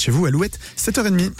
[0.00, 1.32] Chez vous, Alouette, 7h30.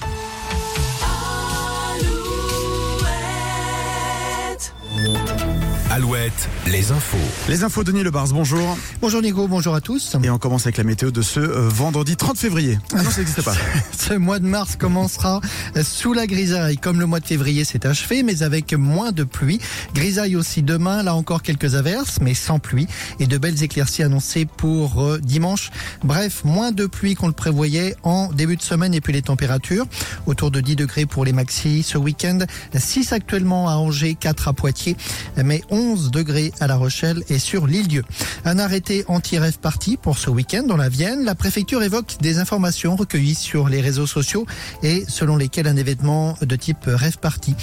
[5.98, 7.16] Alouette, les infos.
[7.48, 8.78] Les infos, Denis Lebars, bonjour.
[9.00, 10.16] Bonjour Nico, bonjour à tous.
[10.22, 12.78] Et on commence avec la météo de ce euh, vendredi 30 février.
[12.94, 13.54] Ah non, ça n'existe pas.
[13.98, 15.40] Ce mois de mars commencera
[15.82, 16.78] sous la grisaille.
[16.78, 19.58] Comme le mois de février s'est achevé, mais avec moins de pluie.
[19.92, 22.86] Grisaille aussi demain, là encore quelques averses, mais sans pluie.
[23.18, 25.70] Et de belles éclaircies annoncées pour euh, dimanche.
[26.04, 28.94] Bref, moins de pluie qu'on le prévoyait en début de semaine.
[28.94, 29.86] Et puis les températures,
[30.26, 32.38] autour de 10 degrés pour les maxi ce week-end.
[32.72, 34.96] 6 actuellement à Angers, 4 à Poitiers,
[35.36, 38.04] mais 11 degrés à La Rochelle et sur l'île-dieu.
[38.44, 41.24] Un arrêté anti-rêve parti pour ce week-end dans la Vienne.
[41.24, 44.46] La préfecture évoque des informations recueillies sur les réseaux sociaux
[44.82, 47.54] et selon lesquelles un événement de type rêve party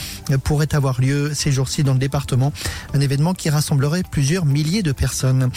[0.44, 2.52] pourrait avoir lieu ces jours-ci dans le département.
[2.94, 5.50] Un événement qui rassemblerait plusieurs milliers de personnes.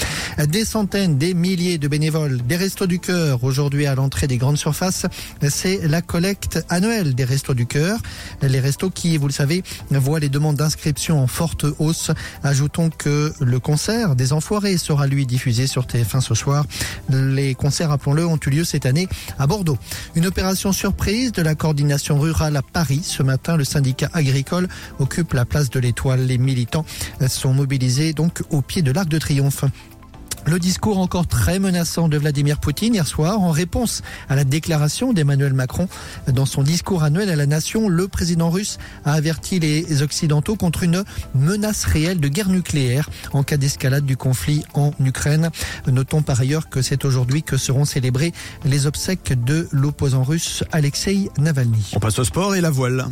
[0.49, 4.59] Des centaines, des milliers de bénévoles, des restos du cœur aujourd'hui à l'entrée des grandes
[4.59, 5.07] surfaces.
[5.49, 7.99] C'est la collecte annuelle des restos du cœur.
[8.43, 12.11] Les restos qui, vous le savez, voient les demandes d'inscription en forte hausse.
[12.59, 16.65] Ajoutons que le concert des Enfoirés sera lui diffusé sur TF1 ce soir.
[17.09, 19.07] Les concerts, rappelons-le, ont eu lieu cette année
[19.39, 19.79] à Bordeaux.
[20.17, 23.03] Une opération surprise de la coordination rurale à Paris.
[23.05, 24.67] Ce matin, le syndicat agricole
[24.99, 26.27] occupe la place de l'Étoile.
[26.27, 26.85] Les militants
[27.29, 29.65] sont mobilisés donc au pied de l'Arc de Triomphe.
[30.49, 35.13] Le discours encore très menaçant de Vladimir Poutine hier soir en réponse à la déclaration
[35.13, 35.89] d'Emmanuel Macron.
[36.27, 40.85] Dans son discours annuel à la nation, le président russe a averti les Occidentaux contre
[40.85, 41.05] une
[41.35, 45.51] menace réelle de guerre nucléaire en cas d'escalade du conflit en Ukraine.
[45.87, 48.33] Notons par ailleurs que c'est aujourd'hui que seront célébrées
[48.65, 51.91] les obsèques de l'opposant russe Alexei Navalny.
[51.95, 53.05] On passe au sport et la voile.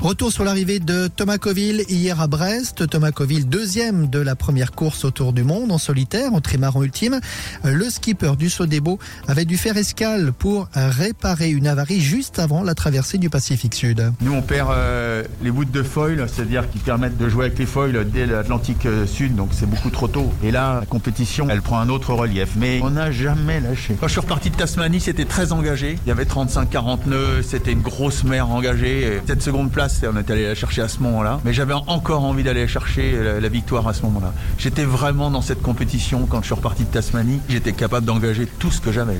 [0.00, 2.88] Retour sur l'arrivée de Thomas Coville hier à Brest.
[2.88, 6.40] Thomas Coville, deuxième de la première course autour du monde en solitaire, en
[6.82, 7.20] ultime.
[7.64, 12.74] Le skipper du Sodebo avait dû faire escale pour réparer une avarie juste avant la
[12.74, 14.12] traversée du Pacifique Sud.
[14.20, 17.66] Nous, on perd euh, les bouts de foil, c'est-à-dire qui permettent de jouer avec les
[17.66, 20.32] foils dès l'Atlantique euh, Sud, donc c'est beaucoup trop tôt.
[20.42, 22.50] Et là, la compétition, elle prend un autre relief.
[22.56, 23.96] Mais on n'a jamais lâché.
[24.00, 25.98] Quand je suis reparti de Tasmanie, c'était très engagé.
[26.04, 29.20] Il y avait 35-40 nœuds, c'était une grosse mer engagée.
[29.26, 31.40] Cette seconde place, on est allé la chercher à ce moment-là.
[31.44, 34.32] Mais j'avais encore envie d'aller chercher la, la victoire à ce moment-là.
[34.58, 37.40] J'étais vraiment dans cette compétition quand je suis reparti de Tasmanie.
[37.48, 39.18] J'étais capable d'engager tout ce que j'avais.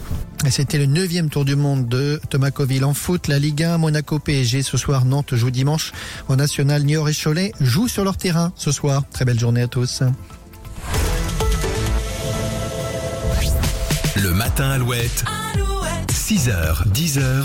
[0.50, 3.28] C'était le neuvième tour du monde de Thomas Coville en foot.
[3.28, 5.06] La Ligue 1, Monaco PSG ce soir.
[5.06, 5.92] Nantes joue dimanche.
[6.28, 9.04] Au National, Niort et Cholet jouent sur leur terrain ce soir.
[9.10, 10.02] Très belle journée à tous.
[14.16, 15.24] Le matin Alouette.
[16.12, 17.22] 6h, 10h.